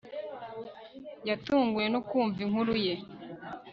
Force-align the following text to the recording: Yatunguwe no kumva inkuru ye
Yatunguwe 1.27 1.85
no 1.93 1.99
kumva 2.07 2.39
inkuru 2.45 2.73
ye 2.85 2.93